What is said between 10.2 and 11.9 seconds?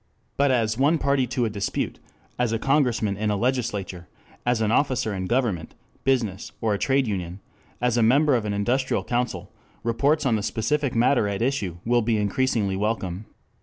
on the specific matter at issue